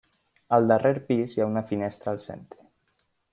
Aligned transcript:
Al 0.57 0.69
darrer 0.71 0.93
pis 1.09 1.35
hi 1.35 1.43
ha 1.43 1.47
una 1.51 1.63
finestra 1.73 2.11
al 2.17 2.21
centre. 2.25 2.67